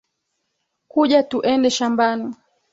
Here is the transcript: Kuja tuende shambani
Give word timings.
Kuja 0.91 1.19
tuende 1.29 1.69
shambani 1.75 2.25